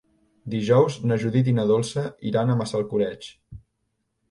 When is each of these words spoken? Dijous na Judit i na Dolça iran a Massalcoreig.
Dijous 0.53 0.97
na 1.11 1.17
Judit 1.25 1.51
i 1.51 1.53
na 1.59 1.67
Dolça 1.73 2.07
iran 2.31 2.51
a 2.55 2.59
Massalcoreig. 2.65 3.31